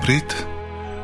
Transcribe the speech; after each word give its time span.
Labrīt! 0.00 0.32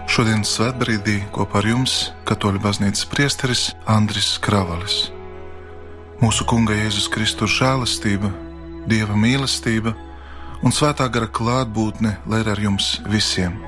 Šodienas 0.08 0.54
svētbrīdī 0.56 1.18
kopā 1.28 1.58
ar 1.60 1.66
jums 1.68 1.96
Katoļu 2.24 2.62
baznīcas 2.64 3.04
priesteris 3.12 3.64
Andris 3.92 4.30
Kravalis. 4.40 5.10
Mūsu 6.22 6.46
Kunga 6.48 6.72
Jēzus 6.72 7.10
Kristus 7.12 7.52
žēlastība, 7.58 8.32
Dieva 8.88 9.12
mīlestība 9.20 9.92
un 10.64 10.72
svētā 10.72 11.10
gara 11.12 11.28
klātbūtne 11.28 12.14
lai 12.24 12.40
ir 12.40 12.48
ar 12.54 12.64
jums 12.64 12.94
visiem, 13.12 13.60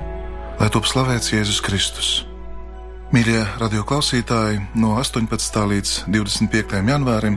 lai 0.57 0.73
top 0.73 0.89
slavēts 0.89 1.35
Jēzus 1.37 1.61
Kristus. 1.61 2.11
Mīļie 3.13 3.45
radioklausītāji, 3.61 4.65
no 4.81 4.97
18. 4.97 5.65
līdz 5.75 5.97
25. 6.09 6.81
janvārim 6.89 7.37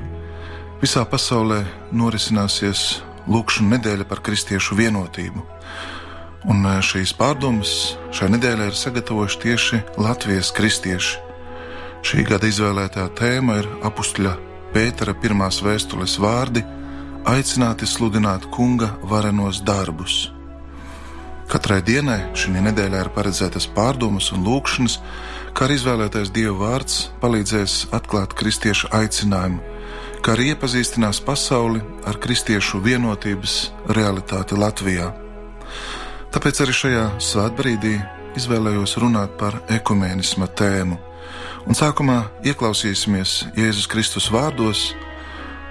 visā 0.79 1.03
pasaulē 1.03 1.65
norisināsies 1.91 3.01
Lūkšana 3.27 3.75
nedēļa 3.75 4.07
par 4.07 4.23
kristiešu 4.23 4.79
vienotību 4.79 5.51
Un 6.49 6.65
e, 6.65 6.77
šīs 6.81 7.13
pārdomas 7.17 7.95
šai 8.15 8.31
nedēļai 8.33 8.71
ir 8.71 8.77
sagatavojuši 8.77 9.41
tieši 9.43 9.81
Latvijas 10.01 10.49
kristieši. 10.57 11.19
Šī 12.01 12.23
gada 12.25 12.49
izvēlētā 12.49 13.05
tēma 13.17 13.59
ir 13.61 13.69
apakšļa 13.85 14.33
Pētera 14.71 15.13
pirmās 15.13 15.59
vēstules 15.61 16.15
vārdi- 16.23 16.63
aicināti 17.33 17.85
sludināt 17.85 18.47
kunga 18.49 18.95
varenos 19.03 19.61
darbus. 19.61 20.31
Katrai 21.51 21.81
dienai 21.83 22.31
šī 22.33 22.61
nedēļā 22.63 22.99
ir 23.05 23.09
paredzētas 23.11 23.67
pārdomas 23.75 24.31
un 24.31 24.45
lūkšanas, 24.45 24.99
kā 25.53 25.67
arī 25.67 25.75
izvēlētais 25.75 26.31
Dieva 26.31 26.55
vārds 26.57 27.09
palīdzēs 27.21 27.91
atklāt 27.91 28.33
kristiešu 28.33 28.87
aicinājumu, 28.87 29.59
kā 30.23 30.31
arī 30.31 30.55
iepazīstinās 30.55 31.19
pasauli 31.19 31.81
ar 32.07 32.15
kristiešu 32.17 32.79
vienotības 32.79 33.71
realitāti 33.89 34.55
Latvijā. 34.55 35.20
Tāpēc 36.31 36.61
arī 36.63 36.71
šajā 36.71 37.05
svētbrīdī 37.19 37.97
izvēlējos 38.39 38.93
runāt 39.03 39.33
par 39.35 39.57
ekumēnisma 39.67 40.47
tēmu. 40.55 40.95
Un 41.67 41.75
sākumā 41.75 42.21
ieklausīsimies 42.47 43.33
Jēzus 43.57 43.89
Kristus 43.91 44.29
vārdos, 44.31 44.85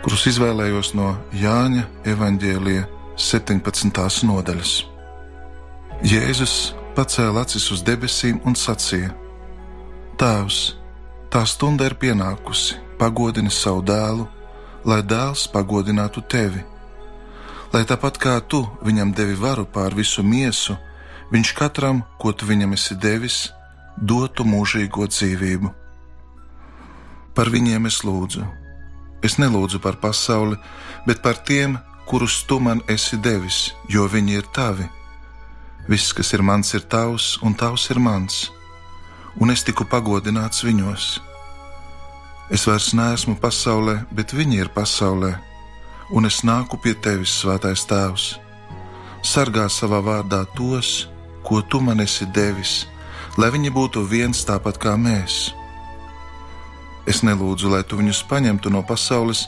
kurus 0.05 0.27
izvēlējos 0.28 0.92
no 0.98 1.14
Jāņa 1.33 1.86
evaņģēlīja 2.12 2.83
17. 3.16 4.03
nodaļas. 4.28 4.75
Jēzus 6.05 6.56
pacēla 6.92 7.47
acis 7.47 7.70
uz 7.72 7.81
debesīm 7.86 8.42
un 8.44 8.53
sacīja: 8.53 9.14
Tēvs, 10.20 10.61
tā 11.33 11.47
stunda 11.48 11.88
ir 11.88 11.97
pienākusi, 11.97 12.77
pagodini 13.00 13.48
savu 13.48 13.81
dēlu, 13.88 14.28
lai 14.84 15.00
dēls 15.08 15.48
pagodinātu 15.56 16.20
tevi 16.28 16.66
lai 17.73 17.85
tāpat 17.87 18.19
kā 18.19 18.37
tu 18.43 18.65
viņam 18.83 19.13
devi 19.15 19.37
varu 19.39 19.65
pār 19.65 19.95
visu 19.95 20.23
miesu, 20.27 20.77
viņš 21.31 21.53
katram, 21.55 22.03
ko 22.19 22.33
tu 22.33 22.47
viņam 22.47 22.75
esi 22.75 22.97
devis, 22.99 23.51
dotu 23.97 24.45
mūžīgo 24.45 25.07
dzīvību. 25.07 25.71
Par 27.35 27.51
viņiem 27.51 27.87
es 27.87 28.03
lūdzu. 28.03 28.47
Es 29.23 29.37
nelūdzu 29.39 29.79
par 29.85 30.00
pasauli, 30.03 30.56
bet 31.06 31.22
par 31.22 31.39
tiem, 31.47 31.78
kurus 32.09 32.41
tu 32.49 32.59
man 32.59 32.81
esi 32.89 33.19
devis, 33.21 33.71
jo 33.89 34.09
viņi 34.09 34.41
ir 34.41 34.49
tavi. 34.55 34.89
Viss, 35.89 36.15
kas 36.17 36.33
ir 36.34 36.43
mans, 36.43 36.73
ir 36.75 36.83
tavs, 36.91 37.37
un 37.44 37.55
tavs 37.55 37.87
ir 37.91 38.00
mans, 38.03 38.49
un 39.39 39.53
es 39.55 39.62
tiku 39.65 39.87
pagodināts 39.87 40.65
viņos. 40.67 41.21
Es 42.50 42.67
vairs 42.67 42.91
neesmu 42.99 43.37
pasaulē, 43.39 44.00
bet 44.11 44.34
viņi 44.34 44.59
ir 44.65 44.73
pasaulē 44.75 45.37
un 46.10 46.26
es 46.26 46.43
nāku 46.47 46.78
pie 46.82 46.94
tevis, 46.94 47.32
Svētais 47.41 47.84
Tēvs. 47.87 48.34
Sargā 49.22 49.69
savā 49.71 50.00
vārdā 50.03 50.43
tos, 50.56 51.09
ko 51.44 51.60
tu 51.62 51.81
man 51.81 52.00
esi 52.00 52.26
devis, 52.34 52.87
lai 53.38 53.50
viņi 53.54 53.71
būtu 53.75 54.03
viens 54.09 54.44
tāpat 54.49 54.81
kā 54.81 54.97
mēs. 54.97 55.53
Es 57.09 57.22
nelūdzu, 57.26 57.70
lai 57.72 57.82
tu 57.84 57.99
viņus 58.00 58.25
paņemtu 58.31 58.72
no 58.72 58.82
pasaules, 58.87 59.47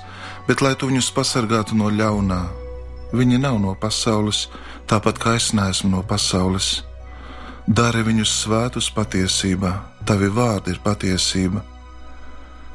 bet 0.49 0.63
lai 0.65 0.75
tu 0.79 0.89
viņus 0.91 1.11
pasargātu 1.15 1.77
no 1.79 1.91
ļaunā. 1.93 2.43
Viņi 3.13 3.43
nav 3.43 3.59
no 3.61 3.75
pasaules, 3.77 4.47
tāpat 4.89 5.21
kā 5.21 5.37
es 5.37 5.51
neesmu 5.53 5.91
no 5.93 6.01
pasaules. 6.03 6.81
Dari 7.67 8.03
viņus 8.03 8.33
svētus 8.43 8.89
patiesībā, 8.91 9.73
tavi 10.09 10.31
vārdi 10.33 10.73
ir 10.75 10.81
patiesība. 10.83 11.72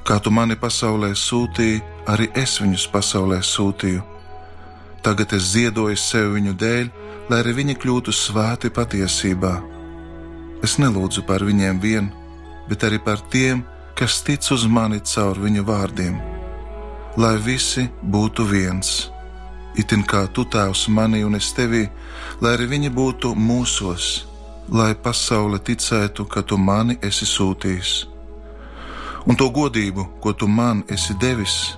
Kā 0.08 0.22
tu 0.24 0.32
mani 0.32 0.56
pasaulē 0.56 1.10
sūtīji, 1.20 1.82
arī 2.08 2.30
es 2.40 2.54
viņus 2.62 2.86
pasaulē 2.94 3.42
sūtīju. 3.44 4.06
Tagad 5.04 5.34
es 5.36 5.50
ziedoju 5.52 6.00
sev 6.00 6.30
viņu 6.38 6.54
dēļ, 6.62 6.86
lai 7.28 7.40
arī 7.42 7.56
viņi 7.58 7.76
kļūtu 7.76 8.14
svēti 8.16 8.72
patiesībā. 8.72 9.52
Es 10.64 10.78
nelūdzu 10.80 11.26
par 11.28 11.44
viņiem 11.44 11.84
vien, 11.84 12.08
bet 12.72 12.88
arī 12.88 13.02
par 13.04 13.20
tiem, 13.36 13.66
kas 14.00 14.22
tic 14.24 14.48
uz 14.56 14.64
mani 14.64 15.04
caur 15.04 15.44
viņu 15.44 15.68
vārdiem. 15.68 16.16
Lai 17.20 17.36
visi 17.44 17.90
būtu 18.00 18.48
viens, 18.48 19.12
itin 19.76 20.08
kā 20.08 20.24
tu 20.32 20.48
tēvs 20.48 20.88
manī 20.88 21.26
un 21.28 21.36
es 21.36 21.52
tevī, 21.52 21.84
lai 22.40 22.56
arī 22.56 22.72
viņi 22.78 22.96
būtu 22.96 23.36
mūsos, 23.36 24.24
lai 24.72 24.94
pasaule 24.96 25.60
ticētu, 25.60 26.32
ka 26.32 26.48
tu 26.48 26.56
mani 26.56 26.96
esi 27.04 27.28
sūtījis 27.28 28.17
un 29.28 29.36
to 29.36 29.50
godību, 29.52 30.08
ko 30.24 30.34
tu 30.34 30.48
man 30.48 30.84
esi 30.90 31.16
devis, 31.20 31.76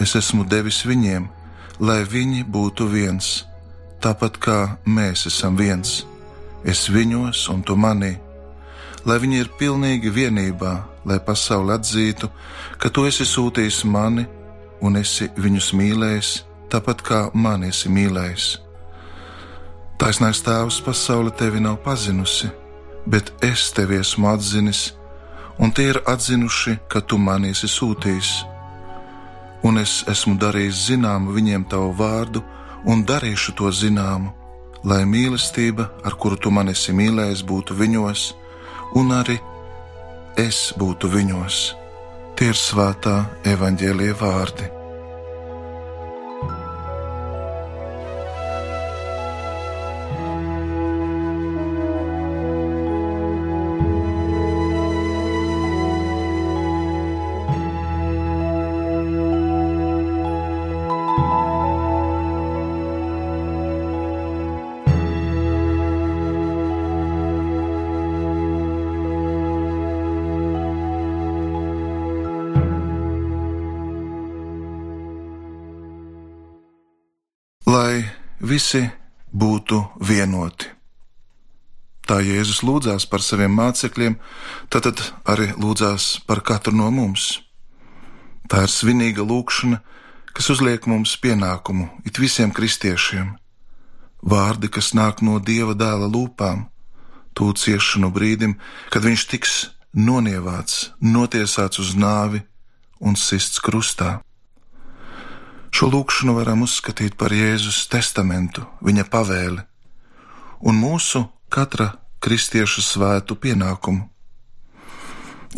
es 0.00 0.14
esmu 0.16 0.44
devis 0.44 0.82
viņiem, 0.86 1.26
lai 1.80 2.02
viņi 2.04 2.44
būtu 2.44 2.86
viens, 2.92 3.44
tāpat 4.04 4.38
kā 4.38 4.58
mēs 4.84 5.26
esam 5.30 5.56
viens. 5.56 6.04
Es 6.64 6.86
viņos 6.88 7.48
un 7.52 7.62
tu 7.62 7.76
manī, 7.76 8.14
lai 9.04 9.18
viņi 9.20 9.40
ir 9.42 9.50
pilnīgi 9.58 10.12
vienībā, 10.12 10.74
lai 11.04 11.18
pasaule 11.20 11.74
atzītu, 11.76 12.30
ka 12.80 12.88
tu 12.88 13.04
esi 13.08 13.26
sūtījis 13.28 13.84
mani 13.84 14.24
un 14.80 14.96
esi 14.96 15.28
viņus 15.36 15.72
mīlējis, 15.76 16.30
tāpat 16.72 17.04
kā 17.04 17.20
mani 17.34 17.68
esi 17.72 17.92
mīlējis. 17.92 18.46
Taisnais 20.00 20.40
tēvs 20.44 20.80
pasaule 20.84 21.30
tevi 21.30 21.60
nav 21.60 21.78
pazinusi, 21.84 22.48
bet 23.06 23.30
es 23.44 23.70
tevi 23.76 24.00
esmu 24.00 24.32
atzinis 24.32 24.88
un 25.58 25.72
tie 25.72 25.90
ir 25.92 26.00
atzinuši, 26.06 26.78
ka 26.88 27.00
tu 27.00 27.18
mani 27.18 27.52
esi 27.54 27.70
sūtījis. 27.70 28.32
Un 29.64 29.80
es 29.80 30.02
esmu 30.10 30.36
darījis 30.40 30.82
zināmu 30.90 31.32
viņiem 31.36 31.64
tavu 31.70 31.94
vārdu, 31.98 32.42
un 32.84 33.04
darīšu 33.08 33.54
to 33.58 33.70
zināmu, 33.72 34.32
lai 34.84 35.04
mīlestība, 35.08 35.88
ar 36.04 36.18
kuru 36.20 36.36
tu 36.36 36.52
mani 36.52 36.74
esi 36.76 36.92
mīlējis, 36.92 37.44
būtu 37.48 37.76
viņos, 37.80 38.28
un 39.00 39.12
arī 39.16 39.38
es 40.36 40.72
būtu 40.76 41.08
viņos. 41.08 41.64
Tie 42.34 42.50
ir 42.50 42.58
svētā 42.58 43.20
evaņģēlie 43.46 44.14
vārdi. 44.20 44.83
Lai 77.74 78.04
visi 78.38 78.84
būtu 79.34 79.80
vienoti. 79.98 80.68
Tā 82.04 82.20
Jēzus 82.22 82.60
lūdzās 82.62 83.06
par 83.10 83.22
saviem 83.24 83.54
mācekļiem, 83.56 84.14
tad 84.70 85.00
arī 85.24 85.48
lūdzās 85.56 86.20
par 86.28 86.42
katru 86.44 86.74
no 86.76 86.90
mums. 86.94 87.40
Tā 88.50 88.66
ir 88.66 88.70
svinīga 88.70 89.24
lūkšana, 89.24 89.80
kas 90.36 90.50
uzliek 90.52 90.86
mums 90.90 91.16
pienākumu 91.22 91.88
it 92.04 92.20
visiem 92.20 92.52
kristiešiem. 92.54 93.32
Vārdi, 94.22 94.68
kas 94.68 94.92
nāk 94.94 95.24
no 95.24 95.40
Dieva 95.40 95.74
dēla 95.74 96.06
lūpām, 96.12 96.66
tūlīt 97.34 97.62
ciešanu 97.64 98.12
brīdim, 98.14 98.58
kad 98.92 99.04
viņš 99.04 99.26
tiks 99.32 99.54
nonievāts, 99.96 100.92
notiesāts 101.00 101.80
uz 101.80 101.96
nāvi 101.96 102.44
un 103.00 103.16
sists 103.16 103.60
krustā. 103.64 104.20
Šo 105.74 105.88
lūkšanu 105.90 106.36
varam 106.36 106.60
uzskatīt 106.62 107.16
par 107.18 107.32
Jēzus 107.34 107.88
testamentu, 107.90 108.62
viņa 108.86 109.04
pavēli 109.10 109.62
un 110.70 110.76
mūsu 110.78 111.24
katra 111.50 111.88
kristieša 112.22 112.84
svētu 112.86 113.34
pienākumu. 113.42 114.04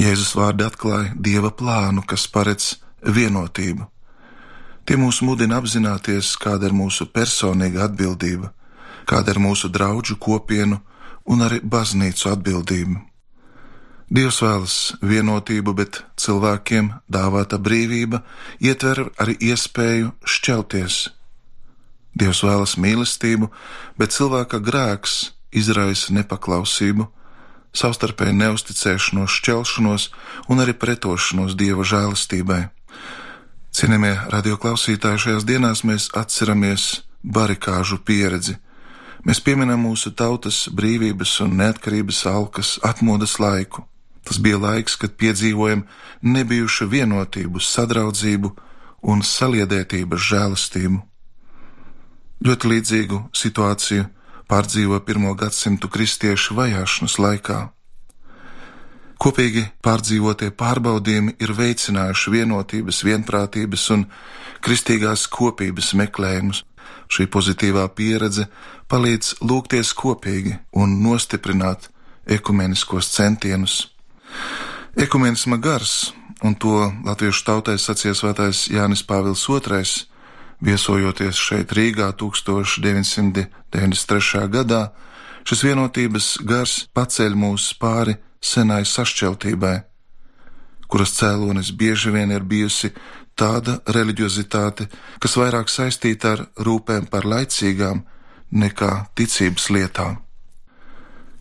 Jēzus 0.01 0.33
vārdi 0.39 0.65
atklāja 0.65 1.13
Dieva 1.21 1.51
plānu, 1.53 2.01
kas 2.09 2.25
paredz 2.33 2.79
vienotību. 3.05 3.85
Tie 4.89 4.97
mūs 4.97 5.21
mudina 5.21 5.61
apzināties, 5.61 6.33
kāda 6.41 6.71
ir 6.71 6.77
mūsu 6.81 7.09
personīga 7.13 7.85
atbildība, 7.91 8.55
kāda 9.05 9.35
ir 9.35 9.43
mūsu 9.43 9.69
draugu 9.69 10.17
kopienu 10.17 10.81
un 11.29 11.45
arī 11.45 11.61
baznīcu 11.61 12.33
atbildību. 12.33 13.03
Dievs 14.07 14.39
vēlas 14.39 14.77
vienotību, 15.03 15.73
bet 15.75 15.99
cilvēkiem 16.15 16.93
dāvāta 17.11 17.59
brīvība 17.59 18.21
ietver 18.63 19.09
arī 19.19 19.35
iespēju 19.51 20.13
šķelties. 20.23 20.99
Dievs 22.15 22.45
vēlas 22.47 22.77
mīlestību, 22.79 23.51
bet 23.99 24.15
cilvēka 24.15 24.61
grēks 24.63 25.33
izraisa 25.51 26.15
nepaklausību, 26.15 27.09
savstarpēju 27.77 28.37
neusticēšanos, 28.39 29.35
šķelšanos 29.41 30.07
un 30.49 30.63
arī 30.63 30.77
pretošanos 30.79 31.59
Dieva 31.59 31.83
žēlastībai. 31.83 32.63
Cienījamie 33.75 34.15
radioklausītāji, 34.33 35.25
šajās 35.27 35.49
dienās 35.51 35.83
mēs 35.85 36.09
atceramies 36.17 37.03
barikāžu 37.27 37.99
pieredzi. 38.07 38.55
Mēs 39.27 39.43
pieminam 39.43 39.83
mūsu 39.83 40.15
tautas 40.15 40.69
brīvības 40.71 41.41
un 41.43 41.59
neatkarības 41.59 42.23
alkas 42.31 42.77
atmodas 42.87 43.37
laiku. 43.43 43.83
Tas 44.27 44.41
bija 44.43 44.59
laiks, 44.59 44.97
kad 44.99 45.15
piedzīvojam 45.15 45.85
nebijušu 46.27 46.89
vienotību, 46.91 47.63
sadraudzību 47.63 48.51
un 49.07 49.23
saliedētības 49.23 50.27
žēlastību. 50.33 50.99
Ļoti 52.47 52.73
līdzīgu 52.73 53.21
situāciju 53.33 54.09
pārdzīvo 54.51 54.99
pirmo 55.07 55.33
gadsimtu 55.39 55.89
kristiešu 55.89 56.59
vajāšanas 56.59 57.17
laikā. 57.23 57.61
Kopīgi 59.17 59.63
pārdzīvotie 59.81 60.51
pārbaudījumi 60.53 61.39
ir 61.41 61.55
veicinājuši 61.57 62.33
vienotības, 62.35 63.01
vienprātības 63.07 63.87
un 63.95 64.05
kristīgās 64.61 65.25
kopības 65.33 65.95
meklējumus. 65.97 66.65
Šī 67.09 67.29
pozitīvā 67.33 67.87
pieredze 67.97 68.49
palīdz 68.91 69.37
lūgties 69.47 69.95
kopīgi 69.97 70.59
un 70.77 70.99
nostiprināt 71.07 71.89
ekumeniskos 72.27 73.09
centienus. 73.15 73.96
Ekumenisma 74.97 75.61
gars, 75.61 76.15
un 76.43 76.55
to 76.55 76.93
latviešu 77.05 77.45
tautai 77.45 77.79
sacīja 77.81 78.15
svētais 78.17 78.69
Jānis 78.73 79.03
Pāvils 79.05 79.49
II, 79.49 79.85
viesojoties 80.65 81.37
šeit 81.37 81.73
Rīgā 81.77 82.13
1993. 82.17 84.49
gadā, 84.49 84.93
šis 85.45 85.63
vienotības 85.69 86.37
gars 86.49 86.89
paceļ 86.97 87.37
mūs 87.37 87.77
pāri 87.81 88.17
senai 88.41 88.85
sašķeltībai, 88.89 89.81
kuras 90.89 91.13
cēlonis 91.19 91.71
bieži 91.77 92.11
vien 92.15 92.31
ir 92.33 92.43
bijusi 92.43 92.91
tāda 93.37 93.81
reliģiozitāte, 93.93 94.89
kas 95.21 95.37
vairāk 95.37 95.69
saistīta 95.69 96.33
ar 96.33 96.47
rūpēm 96.57 97.07
par 97.13 97.25
laicīgām 97.29 98.01
nekā 98.51 99.07
ticības 99.15 99.71
lietām. 99.71 100.26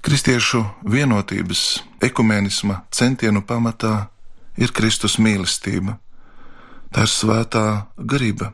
Kristiešu 0.05 0.59
vienotības, 0.85 1.79
ekumenisma 1.97 2.83
centienu 2.93 3.41
pamatā 3.41 4.11
ir 4.53 4.69
Kristus 4.69 5.15
mīlestība. 5.17 5.95
Tā 6.93 7.07
ir 7.07 7.09
svētā 7.09 7.63
garība. 7.97 8.51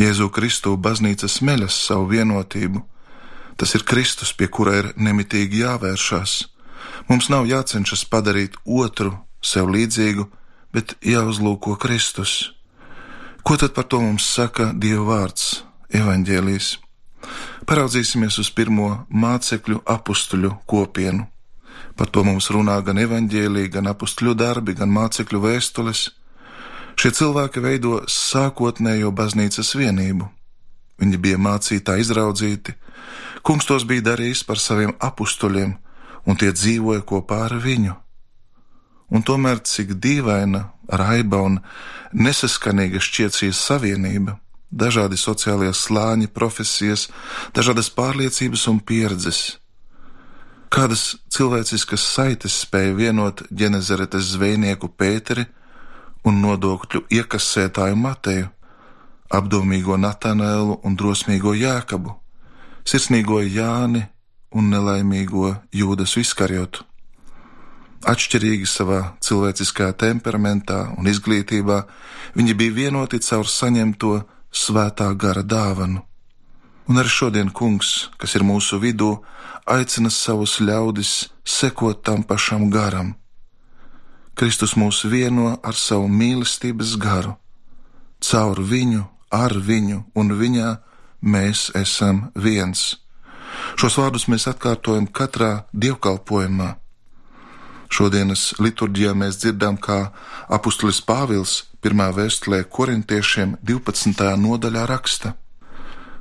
Jēzu 0.00 0.30
Kristu 0.32 0.78
baznīca 0.80 1.28
smeļas 1.28 1.76
savu 1.90 2.08
vienotību. 2.14 2.80
Tas 3.60 3.76
ir 3.76 3.84
Kristus, 3.84 4.32
pie 4.32 4.48
kura 4.48 4.78
ir 4.78 4.88
nemitīgi 4.96 5.60
jāvēršas. 5.60 6.38
Mums 7.10 7.28
nav 7.28 7.44
jācenšas 7.44 8.06
padarīt 8.08 8.56
otru 8.64 9.12
sev 9.44 9.68
līdzīgu, 9.76 10.24
bet 10.72 10.96
jāuzlūko 11.04 11.76
Kristus. 11.76 12.54
Ko 13.44 13.60
tad 13.60 13.76
par 13.76 13.92
to 13.92 14.00
mums 14.00 14.24
saka 14.24 14.72
Dieva 14.72 15.04
vārds, 15.04 15.60
evaņģēlijas? 15.92 16.78
Paraudzīsimies 17.64 18.36
uz 18.42 18.50
pirmo 18.52 18.88
mācekļu 19.08 19.78
apstuļu 19.88 20.50
kopienu. 20.68 21.24
Par 21.96 22.10
to 22.12 22.24
mums 22.26 22.50
runā 22.52 22.74
gan 22.84 22.98
evaņģēlīja, 23.00 23.70
gan 23.78 23.88
apstuļu 23.88 24.34
darbi, 24.36 24.74
gan 24.76 24.92
mācekļu 24.92 25.40
vēstules. 25.40 26.02
Šie 27.00 27.10
cilvēki 27.16 27.62
veido 27.64 28.02
sākotnējo 28.10 29.14
baznīcas 29.16 29.72
vienību. 29.78 30.28
Viņi 31.00 31.22
bija 31.24 31.40
mācītā 31.40 31.96
izraudzīti, 32.02 32.76
kungs 33.42 33.66
tos 33.70 33.88
bija 33.88 34.10
darījis 34.12 34.44
par 34.44 34.60
saviem 34.60 34.92
apstuļiem, 35.00 35.74
un 36.28 36.40
tie 36.40 36.52
dzīvoja 36.52 37.02
kopā 37.08 37.46
ar 37.48 37.56
viņu. 37.64 37.96
Un 39.14 39.24
tomēr 39.24 39.64
cik 39.64 39.96
dīvaina, 40.04 40.66
raiba 40.88 41.40
un 41.48 41.60
nesaskanīga 42.12 43.00
šķiet 43.00 43.40
šī 43.40 43.52
savienība, 43.56 44.38
dažādi 44.74 45.18
sociālie 45.20 45.70
slāņi, 45.74 46.28
profesijas, 46.34 47.08
dažādas 47.54 47.90
pārliecības 47.94 48.66
un 48.72 48.80
pieredzes. 48.80 49.58
Kādas 50.74 51.14
cilvēciskas 51.30 52.02
saites 52.02 52.56
spēja 52.64 52.96
vienot 52.98 53.44
ģenezaretes 53.54 54.32
zvejnieku 54.34 54.90
Pēteri 54.90 55.46
un 56.26 56.40
nodokļu 56.42 57.04
iekasētāju 57.14 57.98
Mateju, 58.00 58.48
apdomīgo 59.30 59.94
Natanēlu 60.00 60.80
un 60.82 60.96
drosmīgo 60.98 61.54
Jākabu, 61.54 62.16
sirsnīgo 62.82 63.38
Jāni 63.46 64.02
un 64.54 64.72
nelaimīgo 64.74 65.54
Jūdas 65.74 66.16
Viskarjotu. 66.18 66.82
Atšķirīgi 68.04 68.66
savā 68.68 69.00
cilvēciskā 69.24 69.92
temperamentā 69.96 70.90
un 70.98 71.06
izglītībā, 71.08 71.84
viņi 72.36 72.56
bija 72.58 72.78
vienoti 72.82 73.22
caur 73.24 73.48
saņemto 73.48 74.18
svētā 74.54 75.10
gara 75.18 75.42
dāvanu. 75.42 76.04
Un 76.88 77.00
arī 77.00 77.10
šodien 77.10 77.50
kungs, 77.50 78.10
kas 78.20 78.34
ir 78.36 78.44
mūsu 78.44 78.78
vidū, 78.80 79.16
aicina 79.66 80.10
savus 80.12 80.60
ļaudis 80.60 81.12
sekot 81.44 82.02
tam 82.04 82.22
pašam 82.22 82.68
garam. 82.70 83.14
Kristus 84.34 84.74
mūs 84.76 85.04
vieno 85.06 85.54
ar 85.62 85.76
savu 85.78 86.08
mīlestības 86.10 86.96
garu. 87.00 87.36
Caur 88.20 88.60
viņu, 88.60 89.04
ar 89.30 89.54
viņu 89.54 90.04
un 90.14 90.34
viņā 90.40 90.70
mēs 91.22 91.70
esam 91.78 92.30
viens. 92.34 92.96
Šos 93.78 93.96
vārdus 93.98 94.26
mēs 94.28 94.48
atkārtojam 94.50 95.06
katrā 95.06 95.64
dievkalpojumā. 95.72 96.74
Šodienas 97.94 98.56
liturģijā 98.58 99.12
mēs 99.14 99.36
dzirdam, 99.38 99.76
kā 99.78 100.08
apustulis 100.50 100.98
Pāvils 100.98 101.60
Pirmā 101.84 102.08
vēstulē 102.16 102.64
korintiešiem 102.66 103.52
12. 103.62 104.24
nodaļā 104.40 104.86
raksta: 104.90 105.34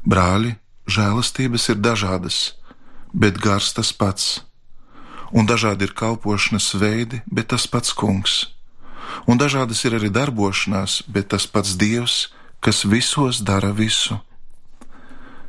Brāļi, 0.06 0.52
žēlastības 0.86 1.66
ir 1.74 1.80
dažādas, 1.82 2.38
bet 3.10 3.40
gars 3.42 3.72
tas 3.74 3.90
pats, 3.90 4.44
un 5.32 5.50
dažādi 5.50 5.88
ir 5.88 5.96
kalpošanas 5.98 6.68
veidi, 6.78 7.24
bet 7.26 7.50
tas 7.56 7.66
pats 7.66 7.96
kungs, 7.98 8.36
un 9.26 9.42
dažādas 9.42 9.82
ir 9.88 9.96
arī 9.98 10.12
darbošanās, 10.14 11.00
bet 11.08 11.32
tas 11.34 11.48
pats 11.48 11.74
dievs, 11.74 12.28
kas 12.60 12.84
visos 12.86 13.42
dara 13.42 13.72
visu. 13.74 14.20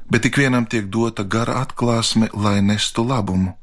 Bet 0.09 0.25
ik 0.25 0.41
vienam 0.41 0.65
tiek 0.65 0.89
dota 0.89 1.25
gara 1.25 1.61
atklāsme, 1.67 2.31
lai 2.33 2.63
nestu 2.63 3.05
labumu. 3.05 3.59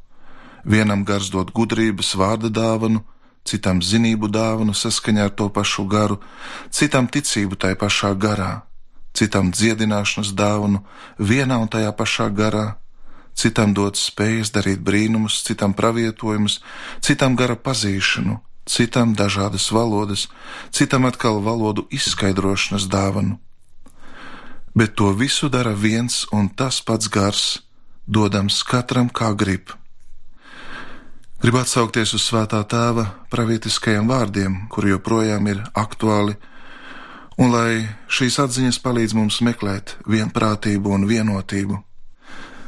Vienam 0.63 1.06
gars 1.06 1.32
dod 1.34 1.51
gudrības 1.56 2.13
vārda 2.15 2.51
dāvanu, 2.53 3.01
citam 3.46 3.82
zinību 3.82 4.30
dāvanu 4.30 4.75
saskaņā 4.77 5.30
ar 5.30 5.34
to 5.34 5.50
pašu 5.50 5.88
garu, 5.89 6.20
citam 6.70 7.08
ticību 7.08 7.58
tajā 7.58 7.77
pašā 7.82 8.13
garā, 8.13 8.62
citam 9.13 9.51
dziedināšanas 9.51 10.36
dāvanu 10.38 10.84
vienā 11.18 11.58
un 11.58 11.68
tajā 11.68 11.91
pašā 11.98 12.30
garā, 12.30 12.77
citam 13.34 13.74
dot 13.74 13.98
spējas 13.98 14.53
darīt 14.53 14.84
brīnumus, 14.86 15.41
citam 15.48 15.74
pravietojumus, 15.74 16.60
citam 17.01 17.36
gara 17.36 17.56
pazīšanu, 17.56 18.38
citam 18.70 19.15
dažādas 19.18 19.72
valodas, 19.72 20.27
citam 20.72 21.10
atkal 21.10 21.41
valodu 21.41 21.88
izskaidrošanas 21.89 22.86
dāvanu. 22.91 23.39
Bet 24.75 24.96
to 24.96 25.12
visu 25.12 25.50
dara 25.50 25.74
viens 25.75 26.25
un 26.32 26.48
tas 26.48 26.80
pats 26.82 27.10
gars, 27.12 27.60
dodams 28.08 28.63
katram 28.63 29.10
kā 29.10 29.34
grib. 29.36 29.81
Gribu 31.42 31.58
atsaukties 31.58 32.12
uz 32.14 32.22
svētā 32.22 32.60
tēva 32.70 33.08
pravietiskajiem 33.34 34.06
vārdiem, 34.06 34.60
kuri 34.70 34.92
joprojām 34.92 35.48
ir 35.50 35.64
aktuāli, 35.74 36.36
un 37.42 37.50
lai 37.50 37.88
šīs 38.14 38.38
atziņas 38.44 38.78
palīdz 38.84 39.16
mums 39.18 39.40
meklēt 39.42 39.96
vienprātību 40.06 40.94
un 40.94 41.08
vienotību. 41.10 41.80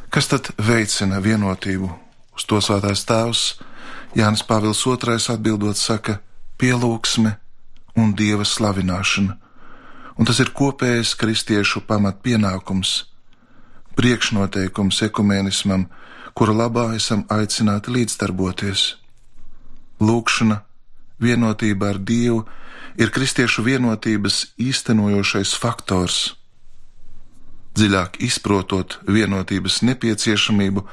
Kas 0.10 0.32
tad 0.32 0.50
veicina 0.58 1.22
vienotību? 1.22 1.92
Uz 2.34 2.50
to 2.50 2.58
svētais 2.65 3.06
tēvs 3.06 3.44
Jānis 4.18 4.42
Pāvils 4.50 4.82
II 4.89 5.22
atbildot 5.36 5.77
saka 5.77 6.18
pielūgsme 6.58 7.38
un 8.01 8.15
dieva 8.18 8.42
slavināšana, 8.42 9.38
un 10.18 10.25
tas 10.25 10.42
ir 10.42 10.50
kopējs 10.50 11.13
kristiešu 11.22 11.86
pamatpienākums, 11.86 13.03
priekšnoteikums 13.94 15.06
ekumenismam, 15.12 15.92
kura 16.33 16.53
labā 16.53 16.91
esam 16.97 17.23
aicināti 17.29 17.93
līdzdarboties. 17.93 18.85
Lūkšana, 20.03 20.61
vienotība 21.21 21.93
ar 21.93 21.99
Dievu 22.01 22.43
ir 22.97 23.11
kristiešu 23.13 23.63
vienotības 23.65 24.53
īstenojošais 24.61 25.53
faktors. 25.59 26.33
Dziļāk 27.73 28.19
izprotot 28.21 28.99
vienotības 29.09 29.79
nepieciešamību, 29.81 30.83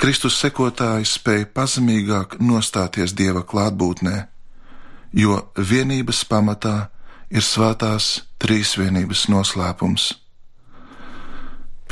Kristus 0.00 0.38
sekotāji 0.40 1.04
spēja 1.08 1.48
pazemīgāk 1.52 2.38
nostāties 2.40 3.12
Dieva 3.12 3.42
klātbūtnē, 3.44 4.14
jo 5.12 5.42
vienības 5.56 6.24
pamatā 6.24 6.88
ir 7.28 7.44
svētās 7.44 8.22
trīsvienības 8.40 9.26
noslēpums. 9.28 10.08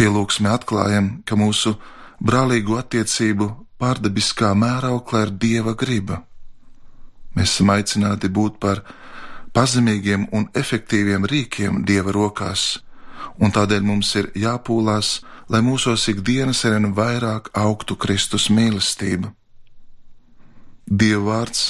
Pielūgsmē 0.00 0.54
atklājam, 0.56 1.18
ka 1.28 1.36
mūsu 1.36 1.74
brālīgu 2.20 2.78
attiecību 2.80 3.48
pārdabiskā 3.80 4.52
mēraukla 4.54 5.24
ir 5.26 5.32
Dieva 5.44 5.74
griba. 5.74 6.22
Mēs 7.36 7.54
esam 7.54 7.72
aicināti 7.74 8.28
būt 8.28 8.58
par 8.60 8.82
pazemīgiem 9.56 10.28
un 10.32 10.48
efektīviem 10.54 11.26
rīkiem 11.26 11.84
Dieva 11.86 12.12
rokās 12.12 12.80
un 13.40 13.52
tādēļ 13.54 13.84
mums 13.84 14.12
ir 14.20 14.30
jāpūlās, 14.36 15.20
lai 15.50 15.62
mūsos 15.64 16.06
ikdienas 16.12 16.64
arvien 16.68 16.92
vairāk 16.94 17.50
augtu 17.56 17.96
Kristus 17.96 18.48
mīlestība. 18.52 19.32
Dieva 20.86 21.24
vārds 21.30 21.62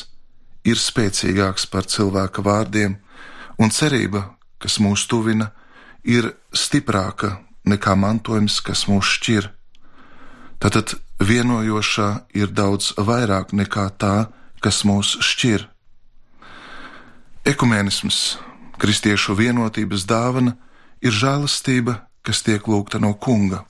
ir 0.65 0.81
spēcīgāks 0.81 1.69
par 1.71 1.87
cilvēka 1.89 2.43
vārdiem, 2.45 2.99
un 3.61 3.71
cerība, 3.71 4.25
kas 4.59 4.79
mūs 4.81 5.07
tuvina, 5.09 5.51
ir 6.05 6.33
stiprāka 6.53 7.39
nekā 7.69 7.95
mantojums, 7.97 8.61
kas 8.65 8.87
mūs 8.89 9.17
šķir. 9.17 9.51
Tātad 10.61 10.93
vienojošā 11.25 12.09
ir 12.37 12.53
daudz 12.53 12.93
vairāk 13.01 13.55
nekā 13.57 13.87
tā, 13.97 14.29
kas 14.61 14.83
mūs 14.85 15.15
šķir. 15.25 15.65
Ekumenisms, 17.49 18.37
kristiešu 18.77 19.39
vienotības 19.39 20.05
dāvana, 20.05 20.59
ir 21.01 21.17
žēlastība, 21.17 22.03
kas 22.21 22.45
tiek 22.45 22.69
lūgta 22.69 23.01
no 23.01 23.15
kunga, 23.17 23.65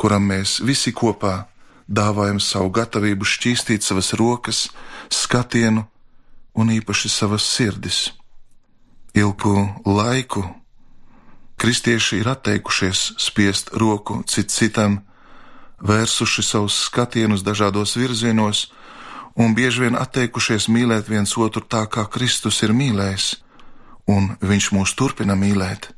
kuram 0.00 0.24
mēs 0.32 0.62
visi 0.64 0.94
kopā 0.96 1.50
dāvājam 1.84 2.40
savu 2.40 2.72
gatavību 2.80 3.28
šķīstīt 3.28 3.84
savas 3.84 4.14
rokas, 4.16 4.64
skatienu 5.12 5.84
un 6.56 6.72
īpaši 6.72 7.12
savas 7.12 7.44
sirdis. 7.44 8.08
Ilgu 9.12 9.68
laiku 9.84 10.46
kristieši 11.60 12.22
ir 12.22 12.32
atteikušies 12.32 13.12
spiest 13.20 13.74
roku 13.76 14.22
cit 14.26 14.50
citam, 14.50 15.02
vērsuši 15.82 16.42
savus 16.46 16.78
skatienus 16.86 17.42
dažādos 17.46 17.96
virzienos 17.98 18.68
un 19.36 19.54
bieži 19.54 19.86
vien 19.86 19.96
atteikušies 19.98 20.68
mīlēt 20.68 21.08
viens 21.10 21.36
otru 21.36 21.64
tā, 21.64 21.86
kā 21.86 22.06
Kristus 22.10 22.62
ir 22.62 22.74
mīlējis, 22.76 23.34
un 24.06 24.36
Viņš 24.40 24.72
mūs 24.76 24.94
turpina 24.98 25.34
mīlēt 25.38 25.92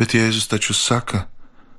bet 0.00 0.14
Jēzus 0.16 0.48
taču 0.48 0.72
saka, 0.72 1.26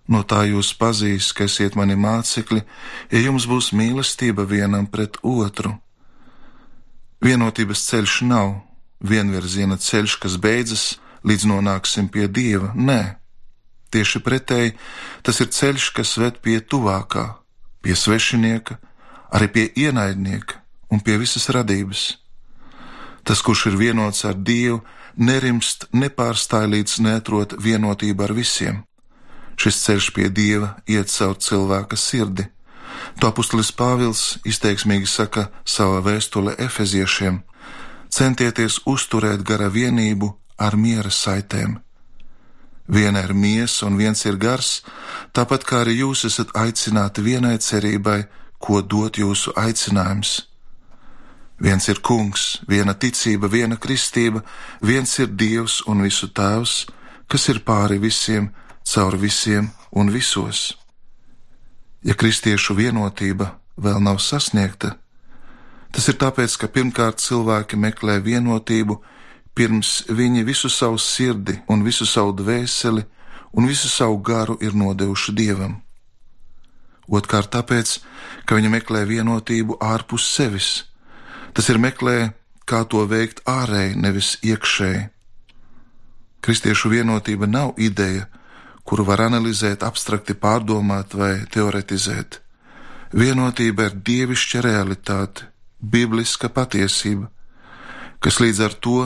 no 0.05 0.21
tā 0.21 0.43
jūs 0.45 0.75
pazīs, 0.77 1.31
ka 1.33 1.47
esiet 1.49 1.73
mani 1.79 1.97
mācekļi, 1.97 2.61
ja 3.09 3.21
jums 3.25 3.47
būs 3.49 3.71
mīlestība 3.73 4.45
vienam 4.45 4.85
pret 4.85 5.17
otru. 5.25 5.73
Vienotības 7.21 7.85
ceļš 7.89 8.19
nav 8.29 8.53
vienvirziena 9.01 9.77
ceļš, 9.81 10.19
kas 10.21 10.37
beidzas 10.41 10.85
līdz 11.25 11.47
nonāksim 11.49 12.09
pie 12.13 12.27
Dieva. 12.29 12.71
Nē, 12.77 13.17
tieši 13.93 14.21
pretēji, 14.25 14.75
tas 15.25 15.41
ir 15.41 15.49
ceļš, 15.57 15.89
kas 15.97 16.13
ved 16.21 16.41
pie 16.45 16.59
tuvākā, 16.61 17.25
pie 17.81 17.95
svešinieka, 17.95 18.77
arī 19.31 19.47
pie 19.47 19.65
ienaidnieka 19.75 20.61
un 20.91 20.99
pie 20.99 21.17
visas 21.17 21.49
radības. 21.49 22.17
Tas, 23.23 23.41
kurš 23.41 23.67
ir 23.71 23.77
vienots 23.77 24.25
ar 24.25 24.35
Dievu, 24.35 24.81
nerimst, 25.15 25.87
nepārstāj 25.93 26.67
līdz 26.71 26.97
neatrot 27.05 27.53
vienotību 27.61 28.25
ar 28.25 28.33
visiem. 28.33 28.81
Šis 29.61 29.77
ceļš 29.85 30.07
pie 30.15 30.29
dieva 30.29 30.75
iet 30.89 31.11
caur 31.13 31.37
cilvēka 31.37 31.97
sirdi. 31.97 32.47
To 33.19 33.29
apustulis 33.29 33.71
Pāvils 33.71 34.39
izteiksmīgi 34.47 35.07
saka 35.07 35.49
savā 35.65 36.01
vēstulē 36.05 36.57
Efeziešiem: 36.65 37.41
Centieties 38.09 38.79
uzturēt 38.85 39.43
gara 39.45 39.69
vienību 39.69 40.33
ar 40.57 40.75
miera 40.75 41.09
saitēm. 41.09 41.79
Viena 42.91 43.23
ir 43.23 43.33
miesa 43.33 43.87
un 43.87 43.97
viens 43.97 44.25
ir 44.27 44.35
gars, 44.35 44.81
tāpat 45.31 45.63
kā 45.63 45.81
arī 45.85 46.01
jūs 46.01 46.25
esat 46.27 46.51
aicināti 46.59 47.23
vienai 47.23 47.57
cerībai, 47.57 48.25
ko 48.59 48.81
dot 48.83 49.17
jūsu 49.17 49.55
aicinājums 49.55 50.41
Viens 51.61 51.85
ir 51.93 51.99
kungs, 52.01 52.57
viena 52.65 52.95
ticība, 52.97 53.45
viena 53.45 53.77
kristība, 53.77 54.41
viens 54.81 55.11
ir 55.21 55.29
dievs 55.37 55.83
un 55.85 56.01
visu 56.01 56.31
tēvs, 56.33 56.87
kas 57.29 57.43
ir 57.53 57.61
pāri 57.61 57.99
visiem, 58.01 58.49
caur 58.81 59.17
visiem 59.21 59.69
un 59.93 60.09
visos. 60.09 60.71
Ja 62.01 62.17
kristiešu 62.17 62.73
vienotība 62.73 63.51
vēl 63.77 64.01
nav 64.01 64.17
sasniegta, 64.25 64.95
tas 65.93 66.09
ir 66.09 66.17
tāpēc, 66.17 66.57
ka 66.57 66.65
pirmkārt 66.65 67.21
cilvēki 67.21 67.77
meklē 67.77 68.17
vienotību, 68.25 68.97
pirms 69.55 70.05
viņi 70.09 70.45
visu 70.47 70.69
savu 70.69 70.99
sirdi 70.99 71.57
un 71.69 71.83
visu 71.83 72.05
savu 72.05 72.35
dvēseli 72.37 73.03
un 73.57 73.67
visu 73.67 73.89
savu 73.89 74.17
garu 74.17 74.57
ir 74.61 74.75
nodevuši 74.75 75.35
dievam. 75.35 75.81
Otkārt, 77.11 77.51
tāpēc, 77.51 77.97
ka 78.45 78.55
viņi 78.55 78.71
meklē 78.71 79.03
vienotību 79.09 79.81
ārpus 79.83 80.29
sevis 80.31 80.71
Tas 81.53 81.67
ir 81.67 81.79
meklē, 81.83 82.31
kā 82.67 82.83
to 82.87 83.03
veikt 83.07 83.41
ārēji, 83.49 83.97
nevis 83.99 84.37
iekšēji. 84.47 85.07
Kristiešu 86.41 86.91
vienotība 86.93 87.47
nav 87.47 87.75
ideja, 87.77 88.27
kuru 88.87 89.05
var 89.05 89.25
analizēt, 89.27 89.83
abstrakti 89.83 90.33
pārdomāt 90.33 91.13
vai 91.17 91.33
teoretizēt. 91.51 92.39
Vienotība 93.11 93.89
ir 93.89 93.97
dievišķa 94.07 94.63
realitāte, 94.63 95.49
bibliska 95.81 96.49
patiesība, 96.49 97.27
kas 98.23 98.39
līdz 98.39 98.63
ar 98.63 98.77
to 98.79 98.97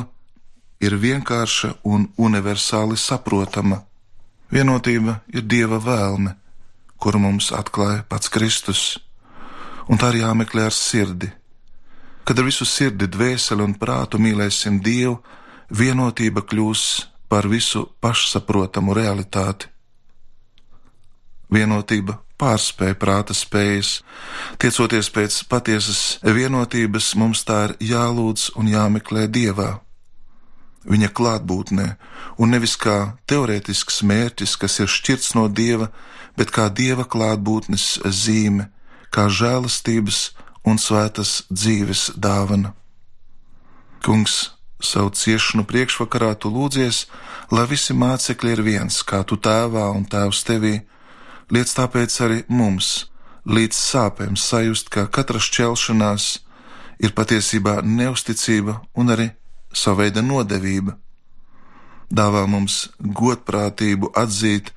ir 0.79 0.97
vienkārša 0.99 1.75
un 1.83 2.09
universāli 2.17 2.97
saprotama. 2.97 3.83
Vienotība 4.51 5.19
ir 5.33 5.47
dieva 5.47 5.79
vēlme, 5.81 6.35
kuru 6.97 7.19
mums 7.19 7.51
atklāja 7.51 8.03
pats 8.09 8.29
Kristus, 8.29 8.83
un 9.89 9.97
tā 9.97 10.13
ir 10.13 10.23
jāmeklē 10.25 10.69
ar 10.69 10.75
sirdi 10.75 11.31
Kad 12.25 12.39
ar 12.39 12.47
visu 12.47 12.65
sirdi, 12.65 13.05
dvēseli 13.05 13.61
un 13.61 13.75
prātu 13.77 14.17
mīlēsim 14.17 14.79
Dievu, 14.81 15.19
vienotība 15.69 16.41
kļūs 16.41 16.85
par 17.29 17.45
visu 17.45 17.83
pašsaprotamu 18.01 18.95
realitāti. 18.97 19.69
Vienotība 21.53 22.17
pārspēja 22.41 22.97
prāta 22.97 23.37
spējas. 23.37 23.99
Tiecoties 24.57 25.11
pēc 25.13 25.37
patiesas 25.51 26.01
vienotības, 26.25 27.13
mums 27.13 27.45
tā 27.45 27.59
ir 27.67 27.75
jālūdz 27.93 28.55
un 28.57 28.73
jāmeklē 28.73 29.27
Dievā. 29.29 29.75
Viņa 30.85 31.09
klātbūtnē, 31.17 31.85
un 32.37 32.51
nevis 32.53 32.75
kā 32.77 33.17
teorētisks 33.29 34.03
mērķis, 34.05 34.55
kas 34.61 34.79
ir 34.83 34.91
šķirts 34.91 35.33
no 35.37 35.47
Dieva, 35.49 35.89
bet 36.37 36.53
kā 36.53 36.67
Dieva 36.69 37.07
klātbūtnes 37.09 38.03
zīme, 38.05 38.69
kā 39.09 39.25
žēlastības 39.31 40.19
un 40.65 40.77
svētas 40.81 41.45
dzīves 41.49 42.11
dāvana. 42.21 42.75
Kungs, 44.05 44.51
savu 44.77 45.09
ciešanu 45.09 45.65
priekšvakarā 45.65 46.35
tu 46.37 46.51
lūdzies, 46.53 47.05
lai 47.49 47.65
visi 47.69 47.95
mācekļi 47.97 48.53
ir 48.53 48.61
viens, 48.65 49.01
kā 49.01 49.23
tu 49.25 49.37
tēvā 49.41 49.87
un 49.95 50.05
tēvs 50.05 50.43
tevī, 50.45 50.75
liec 51.49 51.71
tāpēc 51.73 52.19
arī 52.25 52.43
mums 52.49 53.07
līdz 53.45 53.77
sāpēm 53.77 54.37
sajust, 54.37 54.89
ka 54.89 55.07
katra 55.09 55.41
šķelšanās 55.41 56.27
ir 57.05 57.13
patiesībā 57.17 57.81
neusticība 57.85 58.79
un 58.97 59.13
arī 59.13 59.29
sava 59.75 60.05
veida 60.05 60.23
nodevība. 60.25 60.95
Dāvā 62.09 62.45
mums 62.47 62.85
godprātību 62.99 64.11
atzīt 64.15 64.71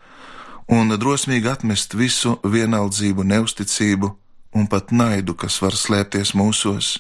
un 0.69 0.93
drosmīgi 1.01 1.51
atmest 1.51 1.95
visu 1.97 2.39
vienaldzību, 2.45 3.25
neusticību, 3.25 4.11
un 4.55 4.67
pat 4.67 4.93
naidu, 4.93 5.35
kas 5.35 5.61
var 5.63 5.77
slēpties 5.77 6.35
mūsos. 6.37 6.97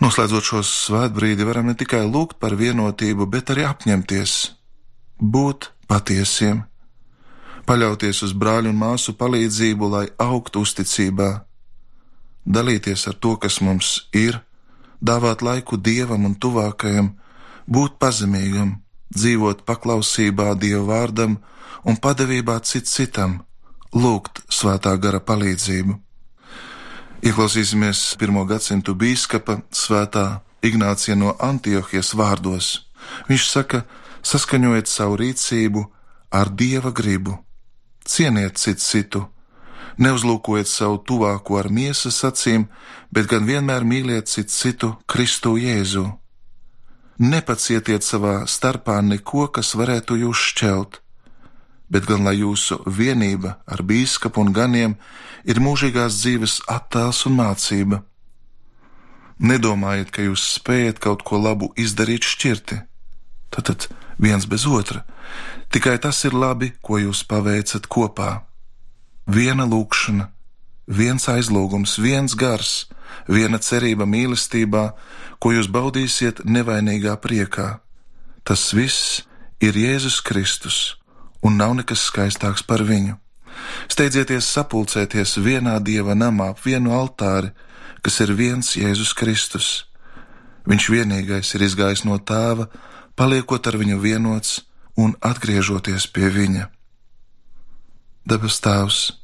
Noslēdzot 0.00 0.46
šo 0.46 0.62
svētbrīdi, 0.64 1.44
varam 1.44 1.68
ne 1.68 1.76
tikai 1.76 2.06
lūgt 2.08 2.38
par 2.40 2.56
vienotību, 2.56 3.26
bet 3.28 3.52
arī 3.52 3.66
apņemties, 3.68 4.36
būt 5.20 5.68
patiesiem, 5.90 6.62
paļauties 7.68 8.22
uz 8.24 8.32
brāļu 8.32 8.72
un 8.72 8.78
māsu 8.80 9.12
palīdzību, 9.20 9.90
lai 9.92 10.06
augtu 10.18 10.64
uzticībā, 10.64 11.30
dalīties 12.46 13.06
ar 13.10 13.18
to, 13.20 13.34
kas 13.36 13.60
mums 13.60 14.08
ir, 14.16 14.40
dāvāt 15.00 15.42
laiku 15.42 15.76
dievam 15.76 16.24
un 16.28 16.34
tuvākajam, 16.34 17.14
būt 17.66 17.98
pazemīgam, 18.02 18.76
dzīvot 19.14 19.64
paklausībā 19.66 20.54
dievu 20.60 20.86
vārdam 20.90 21.38
un 21.84 21.96
padevībā 21.96 22.60
cit 22.64 22.86
citam 22.86 23.40
lūgt 23.94 24.44
svētā 24.52 24.94
gara 25.00 25.20
palīdzību. 25.20 25.96
Ieklausīsimies 27.20 28.14
pirmo 28.20 28.46
gadsimtu 28.48 28.94
biskupa 28.96 29.60
svētā 29.76 30.40
Ignācija 30.64 31.16
no 31.16 31.34
Antiohijas 31.40 32.14
vārdos. 32.16 32.68
Viņš 33.28 33.44
saka, 33.48 33.82
saskaņojiet 34.24 34.88
savu 34.88 35.18
rīcību 35.20 35.84
ar 36.36 36.50
dieva 36.52 36.92
gribu. 36.92 37.38
Cieniet 38.04 38.58
citu 38.60 38.84
citu, 38.84 39.22
neuzlūkojiet 39.98 40.68
savu 40.68 41.00
tuvāko 41.02 41.58
ar 41.58 41.70
miesas 41.70 42.22
acīm, 42.24 42.68
bet 43.10 43.26
gan 43.30 43.46
vienmēr 43.48 43.84
mīliet 43.84 44.28
citu 44.28 44.54
citu 44.54 44.90
Kristu 45.06 45.56
Jēzu. 45.58 46.06
Nepacietiet 47.20 48.04
savā 48.04 48.46
starpā 48.46 49.00
neko, 49.04 49.48
kas 49.52 49.74
varētu 49.76 50.16
jūs 50.22 50.40
šķelt, 50.50 51.00
bet 51.90 52.06
gan 52.08 52.24
lai 52.24 52.38
jūsu 52.38 52.80
vienība 52.86 53.58
ar 53.66 53.82
bīskapu 53.82 54.40
un 54.40 54.52
ganiem 54.56 54.94
ir 55.44 55.60
mūžīgās 55.60 56.16
dzīves 56.22 56.60
attēls 56.68 57.26
un 57.28 57.36
mācība. 57.36 58.02
Nedomājiet, 59.40 60.10
ka 60.12 60.22
jūs 60.22 60.44
spējat 60.56 61.00
kaut 61.00 61.24
ko 61.24 61.40
labu 61.40 61.72
izdarīt 61.76 62.24
šķirti. 62.28 62.80
Tad, 63.50 63.64
tad 63.68 63.88
viens 64.20 64.46
bez 64.46 64.66
otra. 64.68 65.04
Tikai 65.72 65.98
tas 65.98 66.24
ir 66.28 66.36
labi, 66.36 66.72
ko 66.82 67.00
jūs 67.00 67.24
paveicat 67.28 67.88
kopā. 67.88 68.49
Viena 69.30 69.62
lūkšana, 69.68 70.24
viens 70.90 71.28
aizlūgums, 71.30 71.98
viens 72.02 72.34
gars, 72.34 72.88
viena 73.30 73.60
cerība 73.62 74.06
mīlestībā, 74.08 74.84
ko 75.38 75.52
jūs 75.54 75.68
baudīsiet 75.70 76.42
nevainīgā 76.44 77.14
priekā. 77.22 77.78
Tas 78.42 78.72
viss 78.74 79.20
ir 79.62 79.76
Jēzus 79.78 80.18
Kristus, 80.26 80.96
un 81.46 81.60
nav 81.60 81.76
nekas 81.78 82.08
skaistāks 82.08 82.64
par 82.66 82.82
viņu. 82.82 83.20
Steidzieties 83.92 84.48
sapulcēties 84.50 85.36
vienā 85.44 85.76
dieva 85.78 86.16
namā 86.18 86.50
ap 86.56 86.64
vienu 86.64 86.96
altāri, 86.96 87.52
kas 88.02 88.18
ir 88.24 88.34
viens 88.34 88.74
Jēzus 88.74 89.14
Kristus. 89.14 89.68
Viņš 90.66 90.90
vienīgais 90.90 91.54
ir 91.54 91.68
izgājis 91.68 92.02
no 92.08 92.18
tēva, 92.18 92.66
paliekot 93.14 93.70
ar 93.70 93.78
viņu 93.78 94.02
vienots 94.02 94.64
un 94.98 95.14
atgriežoties 95.22 96.10
pie 96.10 96.34
viņa. 96.34 96.66
Dabas 98.26 98.58
Tēvs, 98.60 99.19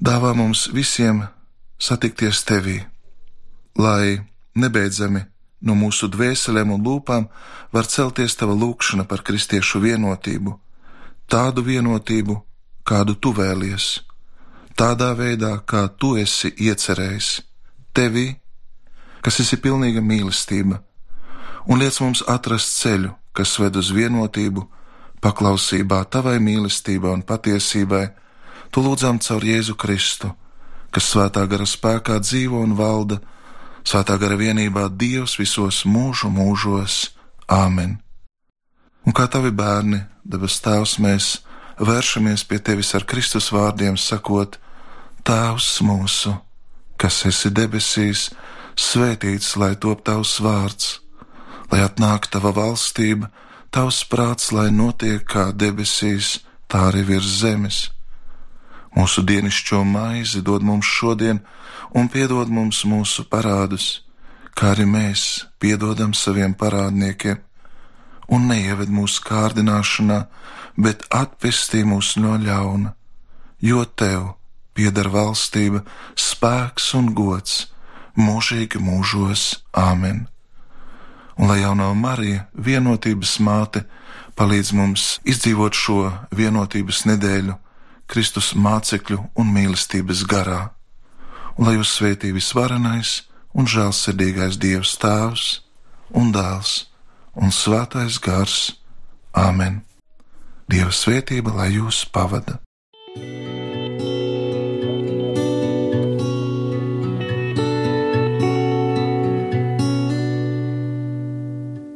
dāvā 0.00 0.34
mums 0.34 0.68
visiem 0.72 1.24
satikties 1.78 2.44
tevī, 2.44 2.80
lai 3.78 4.22
nebeidzami 4.54 5.24
no 5.60 5.74
mūsu 5.74 6.08
dvēselēm 6.12 6.74
un 6.74 6.84
lūpām 6.84 7.28
var 7.72 7.86
celties 7.86 8.36
tava 8.36 8.54
lūkšana 8.54 9.06
par 9.08 9.24
kristiešu 9.26 9.80
vienotību, 9.80 10.58
tādu 11.28 11.64
vienotību, 11.64 12.38
kādu 12.84 13.14
tu 13.14 13.32
vēlies, 13.32 14.04
tādā 14.76 15.14
veidā, 15.16 15.56
kā 15.66 15.88
tu 15.88 16.16
esi 16.20 16.52
iecerējis, 16.52 17.40
tevī, 17.94 18.34
kas 19.24 19.40
esi 19.40 19.56
pilnīga 19.56 20.02
mīlestība 20.04 20.82
un 21.66 21.80
liec 21.80 21.96
mums 22.02 22.22
atrast 22.28 22.76
ceļu, 22.80 23.14
kas 23.32 23.56
ved 23.58 23.76
uz 23.80 23.90
vienotību, 23.94 24.66
paklausībā 25.24 26.02
tavai 26.12 26.36
mīlestībai 26.42 27.14
un 27.16 27.24
patiesībai, 27.26 28.04
tu 28.74 28.82
lūdzām 28.82 29.20
caur 29.22 29.44
Jēzu 29.46 29.76
Kristu, 29.78 30.32
kas 30.90 31.06
svētā 31.12 31.44
gara 31.46 31.66
spēkā 31.68 32.18
dzīvo 32.18 32.58
un 32.66 32.74
valda, 32.74 33.20
svētā 33.86 34.16
gara 34.18 34.34
vienībā 34.40 34.88
Dievs 34.90 35.36
visos 35.38 35.84
mūžu 35.86 36.32
mūžos. 36.34 37.12
Āmen! 37.46 38.00
Un 39.06 39.14
kā 39.14 39.28
tavi 39.30 39.52
bērni, 39.54 40.00
debes 40.26 40.58
Tēvs, 40.64 40.96
mēs 40.98 41.30
vēršamies 41.78 42.46
pie 42.48 42.58
Tevis 42.58 42.94
ar 42.98 43.06
Kristus 43.06 43.52
vārdiem, 43.54 44.00
sakot: 44.00 44.58
Tēvs 45.22 45.70
mūsu, 45.86 46.34
kas 46.98 47.22
esi 47.30 47.52
debesīs, 47.54 48.32
svētīts 48.74 49.54
lai 49.60 49.74
top 49.78 50.02
Tavs 50.02 50.40
vārds 50.42 51.04
lai 51.74 51.82
atnāk 51.84 52.28
tava 52.30 52.52
valstība, 52.54 53.30
tavs 53.74 54.04
prāts, 54.10 54.52
lai 54.54 54.70
notiek 54.70 55.24
kā 55.26 55.50
debesīs, 55.52 56.38
tā 56.70 56.88
arī 56.90 57.04
virs 57.08 57.30
zemes. 57.40 57.78
Mūsu 58.94 59.24
dienascho 59.26 59.82
maizi 59.84 60.42
dod 60.42 60.62
mums 60.62 60.86
šodien, 60.86 61.40
un 61.94 62.08
piedod 62.08 62.48
mums 62.48 62.84
mūsu 62.86 63.26
parādus, 63.30 64.04
kā 64.54 64.72
arī 64.74 64.86
mēs 64.86 65.46
piedodam 65.58 66.14
saviem 66.14 66.54
parādniekiem, 66.54 67.40
un 68.30 68.46
neieved 68.50 68.90
mūsu 68.90 69.24
kārdināšanā, 69.26 70.20
bet 70.76 71.06
atpestī 71.10 71.82
mūs 71.86 72.14
no 72.22 72.36
ļauna, 72.38 72.94
jo 73.60 73.84
tev 73.84 74.34
pieder 74.74 75.10
valstība, 75.10 75.82
spēks 76.14 76.94
un 76.98 77.10
gods 77.14 77.66
mūžīgi 78.18 78.78
mūžos. 78.82 79.50
Āmen! 79.74 80.28
un 81.38 81.50
lai 81.50 81.60
jaunā 81.62 81.90
Marija, 81.98 82.46
vienotības 82.54 83.38
māte, 83.42 83.84
palīdz 84.38 84.72
mums 84.78 85.06
izdzīvot 85.26 85.76
šo 85.78 85.98
vienotības 86.34 87.04
nedēļu 87.10 87.56
Kristus 88.10 88.52
mācekļu 88.54 89.20
un 89.40 89.52
mīlestības 89.54 90.24
garā, 90.28 90.74
un 91.56 91.68
lai 91.68 91.76
jūs 91.78 91.96
svētī 91.98 92.32
visvarenais 92.36 93.22
un 93.54 93.70
žēlsirdīgais 93.70 94.58
Dievs 94.60 94.96
Tēvs 95.02 95.46
un 96.14 96.32
Dēls 96.34 96.84
un 97.34 97.50
Svētais 97.54 98.20
Gars. 98.22 98.74
Āmen! 99.34 99.82
Dieva 100.70 100.94
svētība 100.94 101.56
lai 101.58 101.74
jūs 101.78 102.04
pavada! 102.12 102.60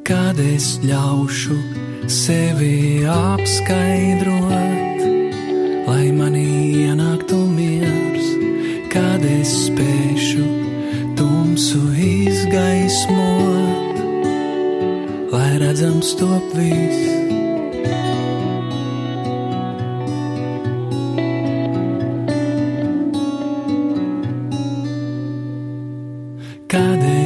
kad 0.09 0.39
es 0.41 0.79
ļaušu 0.87 1.57
sevi 2.09 3.05
apskaidrot, 3.13 4.88
redzams 15.79 16.15
top 16.19 16.43
viss. 16.55 17.29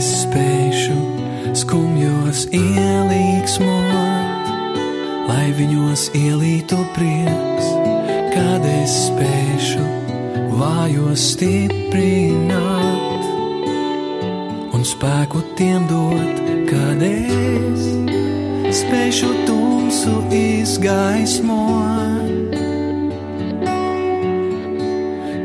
Es 0.03 0.25
spēšu 0.25 0.97
skumjos 1.55 2.41
ielīgsmot, 2.51 4.49
lai 5.29 5.49
viņos 5.55 6.11
ielītu 6.19 6.79
prieks, 6.97 7.69
es 8.83 8.93
spēšu 9.07 9.85
vājos 10.59 11.23
stiprināt 11.37 13.23
un 14.75 14.83
spēku 14.83 15.39
tiem 15.55 15.87
dot, 15.87 16.12
izgaismot. 20.83 22.55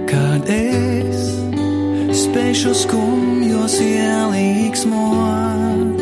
Kad 0.10 0.50
es 0.50 1.38
spēšu 2.18 2.74
skumjos 2.74 3.78
ielīgsmot 3.84 6.02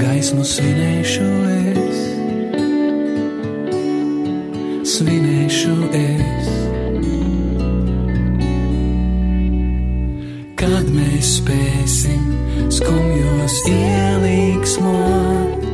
gaismu 0.00 0.44
svinēšu 0.48 1.28
es, 1.52 2.00
svinēšu 4.94 5.76
es. 5.98 6.48
Kad 10.56 10.88
mēs 10.94 11.36
spēsim 11.42 12.24
skumjos 12.72 13.60
ielīgsmot, 13.68 15.71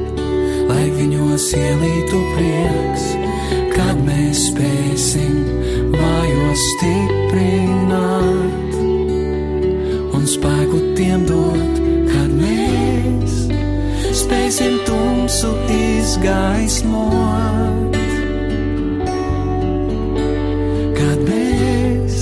viņos 0.99 1.49
ielītu 1.63 2.19
prieks, 2.35 3.09
kad 3.73 3.97
mēs 4.05 4.45
spēsim 4.51 5.35
vājos 5.95 6.61
stiprināt 6.75 8.79
un 10.19 10.23
spēku 10.37 10.79
tiem 10.99 11.25
dot 11.31 11.79
spēsim 14.49 14.79
tumsu 14.87 15.51
izgaismot. 15.73 17.97
Kad 20.97 21.19
mēs 21.29 22.17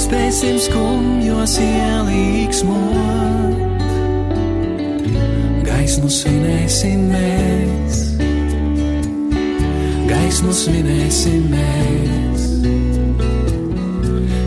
spēsim 0.00 0.56
skumjos 0.62 1.56
ielīgsmot, 1.62 3.56
gaismu 5.66 6.08
svinēsim 6.20 7.00
mēs, 7.10 7.61
gaismu 10.32 10.52
svinēsim 10.56 11.42
mēs, 11.52 12.44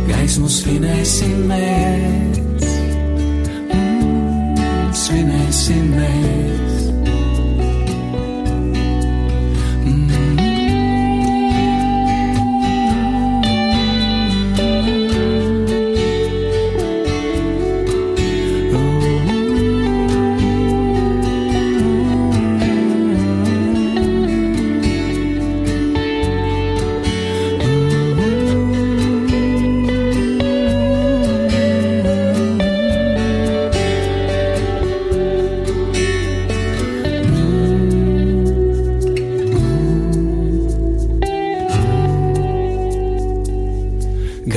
gaismu 0.08 0.48
svinēsim 0.50 1.44
mēs, 1.52 2.66
mm, 3.70 4.90
svinēsim 5.04 5.92
mēs. 5.94 6.75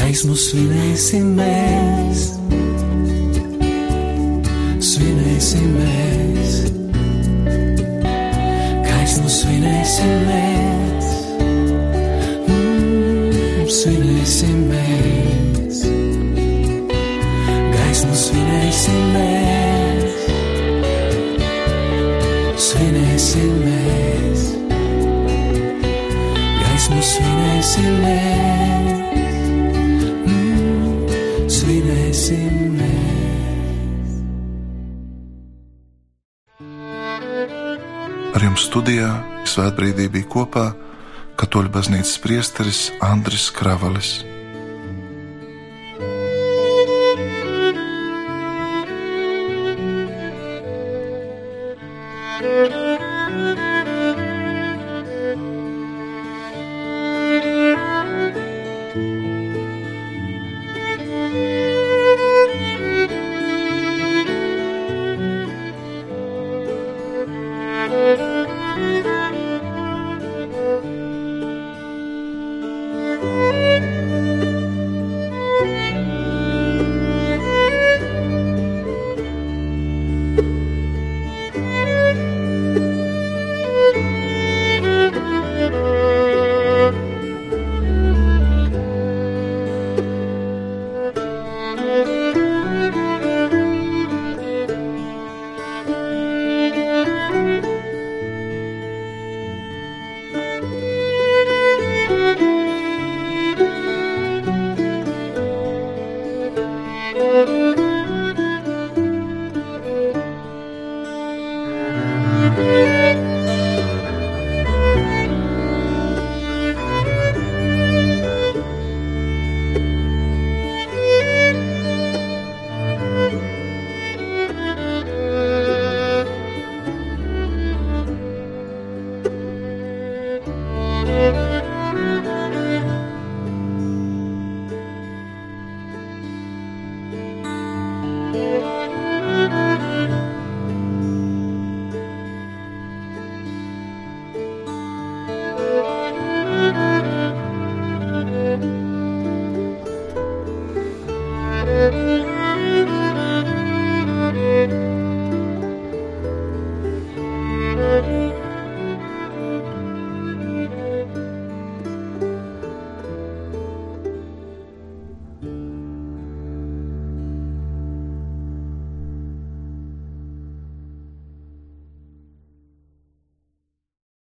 Svinēsim 0.08 1.34
mēs, 1.36 2.20
svinēsim 4.80 5.66
mēs, 5.74 6.54
gaismu 8.86 9.28
svinēsim 9.28 10.14
mēs, 10.30 11.10
mm, 12.48 13.66
svinēsim 13.68 14.62
mēs, 14.70 15.82
gaismu 17.76 18.20
svinēsim 18.22 19.02
mēs, 19.18 20.22
svinēsim 22.70 23.52
mēs, 23.66 24.46
gaismu 26.62 27.02
svinēsim 27.12 28.00
mēs 28.06 28.57
mēs. 32.36 34.18
Ar 38.34 38.44
jums 38.44 38.66
studijā 38.68 39.10
svētbrīdī 39.48 40.08
bija 40.12 40.28
kopā 40.30 40.66
Katoļu 41.38 41.70
baznīcas 41.70 42.18
priesteris 42.20 42.80
Andris 43.00 43.48
Kravalis. 43.54 44.37